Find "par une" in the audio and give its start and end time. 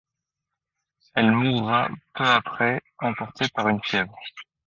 3.53-3.83